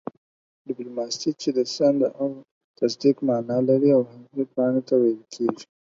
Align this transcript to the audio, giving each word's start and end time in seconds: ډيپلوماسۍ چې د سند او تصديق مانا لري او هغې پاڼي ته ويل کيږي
ډيپلوماسۍ 0.67 1.31
چې 1.41 1.49
د 1.57 1.59
سند 1.75 1.99
او 2.21 2.29
تصديق 2.79 3.17
مانا 3.27 3.57
لري 3.69 3.89
او 3.97 4.01
هغې 4.11 4.45
پاڼي 4.53 4.81
ته 4.87 4.93
ويل 5.01 5.21
کيږي 5.33 5.65